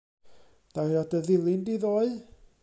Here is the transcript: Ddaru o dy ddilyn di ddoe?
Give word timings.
Ddaru 0.69 0.97
o 1.01 1.03
dy 1.11 1.19
ddilyn 1.21 1.61
di 1.67 1.75
ddoe? 1.79 2.11